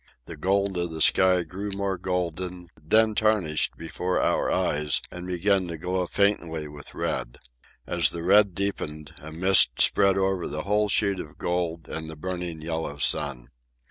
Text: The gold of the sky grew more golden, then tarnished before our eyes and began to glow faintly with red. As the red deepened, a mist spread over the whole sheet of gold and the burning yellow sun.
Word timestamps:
The 0.25 0.35
gold 0.35 0.77
of 0.77 0.89
the 0.89 0.99
sky 0.99 1.43
grew 1.43 1.69
more 1.69 1.95
golden, 1.95 2.69
then 2.81 3.13
tarnished 3.13 3.77
before 3.77 4.19
our 4.19 4.49
eyes 4.49 4.99
and 5.11 5.27
began 5.27 5.67
to 5.67 5.77
glow 5.77 6.07
faintly 6.07 6.67
with 6.67 6.95
red. 6.95 7.37
As 7.85 8.09
the 8.09 8.23
red 8.23 8.55
deepened, 8.55 9.13
a 9.19 9.31
mist 9.31 9.79
spread 9.79 10.17
over 10.17 10.47
the 10.47 10.63
whole 10.63 10.89
sheet 10.89 11.19
of 11.19 11.37
gold 11.37 11.87
and 11.87 12.09
the 12.09 12.15
burning 12.15 12.63
yellow 12.63 12.97
sun. 12.97 13.51